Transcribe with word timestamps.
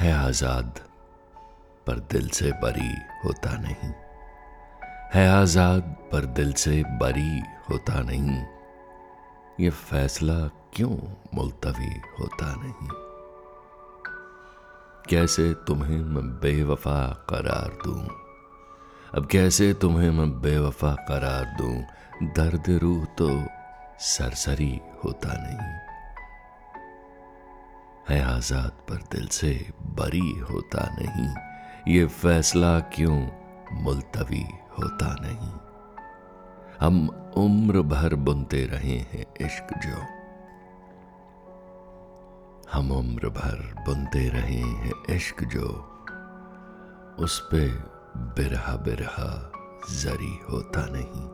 है 0.00 0.12
आज़ाद, 0.12 0.80
पर 1.86 1.94
दिल 1.94 2.28
से 2.28 2.52
बरी 2.52 2.94
होता 3.24 3.56
नहीं। 3.58 3.92
है 5.14 5.28
आज़ाद, 5.28 5.82
पर 6.12 6.24
दिल 6.24 6.52
से 6.52 6.82
बरी 6.84 7.40
होता 7.70 8.00
नहीं। 8.00 8.44
ये 9.60 9.70
फैसला 9.70 10.50
क्यों 10.74 10.96
मुलतवी 11.34 12.00
होता 12.20 12.54
नहीं? 12.56 12.88
कैसे 15.10 15.54
तुम्हें 15.54 15.98
मैं 15.98 16.24
बेवफा 16.24 17.26
करार 17.30 17.78
दूँ? 17.84 18.08
अब 19.14 19.26
कैसे 19.26 19.74
तुम्हें 19.74 20.10
मैं 20.10 20.40
बेवफा 20.40 20.94
करार 20.94 21.44
दूँ? 21.44 21.82
दर्द 22.22 22.70
रूह 22.82 23.04
तो 23.04 23.46
सरसरी 24.00 24.80
होता 25.04 25.28
नहीं। 25.32 25.85
है 28.08 28.36
आज़ाद 28.36 28.70
पर 28.70 28.94
दिल 28.94 29.26
से 29.26 29.70
बरी 29.80 30.38
होता 30.38 30.96
नहीं। 31.00 31.34
ये 31.94 32.06
फैसला 32.06 32.80
क्यों 32.80 33.28
मुलतवी 33.72 34.44
होता 34.78 35.16
नहीं? 35.20 35.52
हम 36.80 37.08
उम्र 37.36 37.80
भर 37.80 38.14
बुनते 38.14 38.66
रहे 38.66 38.98
हैं 38.98 39.26
इश्क 39.40 39.78
जो। 39.78 40.02
हम 42.72 42.92
उम्र 42.92 43.28
भर 43.28 43.84
बुनते 43.86 44.28
रहे 44.28 44.60
हैं 44.60 44.92
इश्क 45.10 45.44
जो। 45.44 45.92
उस 47.18 47.48
पे 47.50 47.68
बिरहा 48.16 48.76
बिरहा 48.76 49.52
जरी 49.90 50.38
होता 50.50 50.86
नहीं। 50.90 51.28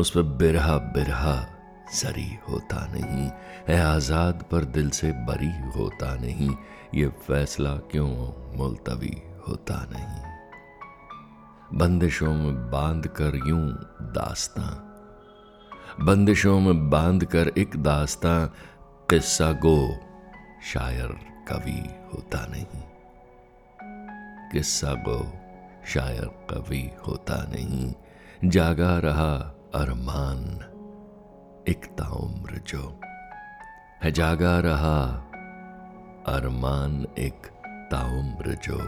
उस 0.00 0.10
पर 0.10 0.22
बिरहा 0.22 0.78
बिरहा 0.78 1.57
जरी 1.94 2.38
होता 2.48 2.86
नहीं, 2.90 3.30
है 3.68 3.80
आज़ाद 3.80 4.44
पर 4.50 4.64
दिल 4.64 4.90
से 4.90 5.12
बरी 5.12 5.80
होता 5.80 6.14
नहीं, 6.14 6.56
ये 6.94 7.08
फैसला 7.08 7.76
क्यों 7.76 8.08
मुलतवी 8.56 9.22
होता 9.48 9.86
नहीं? 9.90 10.38
बंदिशों 11.78 12.34
में 12.34 12.70
बाँध 12.70 13.06
कर 13.06 13.36
यूँ 13.46 13.70
दास्तां। 14.02 14.70
बंदिशों 16.04 16.60
में 16.60 16.90
बाँध 16.90 17.24
कर 17.24 17.52
एक 17.58 17.76
दास्तां, 17.76 18.46
किस्सा 19.10 19.52
गो 19.52 19.96
शायर 20.72 21.18
कवि 21.48 21.90
होता 22.14 22.46
नहीं। 22.46 22.82
किस्सा 24.52 24.94
गो 24.94 25.32
शायर 25.86 26.46
कवि 26.50 26.90
होता 27.08 27.46
नहीं, 27.48 27.94
जागा 28.44 28.98
रहा 28.98 29.54
अरमान 29.74 30.67
एक 31.68 31.84
ताउम्र 31.84 32.62
जो। 32.66 33.00
है 34.02 34.12
जागा 34.12 34.58
रहा 34.58 35.04
अरमान 36.36 37.06
एक 37.18 37.46
ताउम्र 37.90 38.54
जो। 38.54 38.78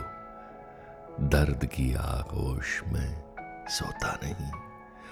दर्द 1.29 1.65
की 1.65 1.95
आगोश 1.95 2.83
में 2.89 3.23
सोता 3.69 4.19
नहीं। 4.25 4.51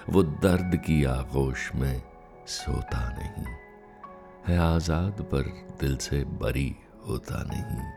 वो 0.09 0.23
दर्द 0.23 0.75
की 0.75 1.03
आगोश 1.03 1.75
में 1.75 2.01
सोता 2.47 3.17
नहीं। 3.17 3.45
है 4.47 4.75
आज़ाद 4.75 5.21
पर 5.21 5.41
दिल 5.79 5.97
से 5.97 6.23
बरी 6.23 6.75
होता 7.07 7.43
नहीं। 7.47 7.91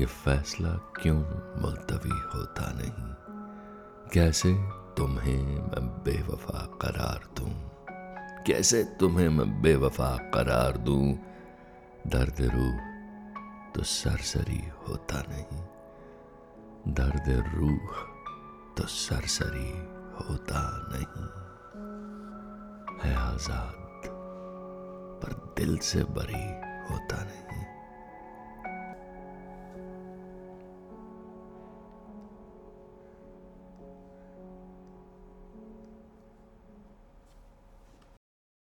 ये 0.00 0.06
फैसला 0.06 0.72
क्यों 0.72 1.18
मुलतवी 1.62 2.38
होता 2.38 2.72
नहीं? 2.74 3.14
कैसे 4.12 4.54
तुम्हें 4.96 5.42
मैं 5.42 5.88
बेवफा 5.88 6.78
करार 6.82 7.20
दूँ? 7.38 7.70
कैसे 8.46 8.84
तुम्हें 8.84 9.28
मैं 9.28 9.62
बेवफा 9.62 10.16
करार 10.16 10.76
दूँ? 10.76 11.14
दर्द 12.06 12.36
रूह 12.40 12.78
तो 13.72 13.82
सरसरी 13.82 14.68
होता 14.88 15.22
नहीं। 15.28 15.60
दर्द 16.94 17.54
रूह 17.54 17.96
तो 18.76 18.86
सरसरी 18.86 19.70
होता 20.14 20.86
नहीं। 20.92 21.44
है 23.02 23.16
आज़ाद 23.16 24.02
पर 25.22 25.54
दिल 25.58 25.78
से 25.78 26.04
बरी 26.04 26.44
होता 26.92 27.24
नहीं। 27.24 27.64